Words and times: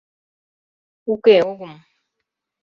—Уке, 1.11 1.35
огым. 1.51 1.73